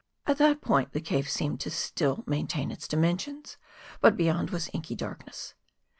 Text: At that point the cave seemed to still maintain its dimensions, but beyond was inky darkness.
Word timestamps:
At 0.25 0.39
that 0.39 0.61
point 0.61 0.93
the 0.93 0.99
cave 0.99 1.29
seemed 1.29 1.59
to 1.59 1.69
still 1.69 2.23
maintain 2.25 2.71
its 2.71 2.87
dimensions, 2.87 3.57
but 3.99 4.17
beyond 4.17 4.49
was 4.49 4.67
inky 4.73 4.95
darkness. 4.95 5.53